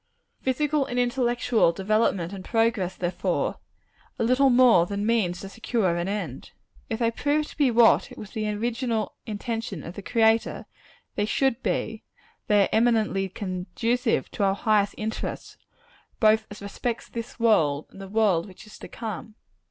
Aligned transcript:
Physical 0.41 0.83
and 0.87 0.97
intellectual 0.97 1.71
development 1.71 2.33
and 2.33 2.43
progress, 2.43 2.95
therefore, 2.95 3.59
are 4.19 4.25
little 4.25 4.49
more 4.49 4.87
than 4.87 5.05
means 5.05 5.41
to 5.41 5.47
secure 5.49 5.95
an 5.95 6.07
end. 6.07 6.53
If 6.89 6.97
they 6.97 7.11
prove 7.11 7.45
to 7.49 7.55
be 7.57 7.69
what 7.69 8.11
it 8.11 8.17
was 8.17 8.31
the 8.31 8.49
original 8.51 9.13
intention 9.27 9.83
of 9.83 9.93
the 9.93 10.01
Creator 10.01 10.65
they 11.13 11.25
should 11.25 11.61
be, 11.61 12.03
they 12.47 12.63
are 12.63 12.69
eminently 12.71 13.29
conducive 13.29 14.31
to 14.31 14.43
our 14.43 14.55
highest 14.55 14.95
interests, 14.97 15.55
both 16.19 16.47
as 16.49 16.63
respects 16.63 17.07
this 17.07 17.39
world 17.39 17.85
and 17.91 18.01
the 18.01 18.09
world 18.09 18.47
which 18.47 18.65
is 18.65 18.79
to 18.79 18.87
come. 18.87 19.35